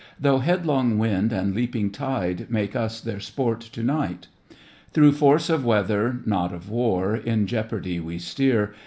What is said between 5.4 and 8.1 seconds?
of weather, not of war ^ In jeopardy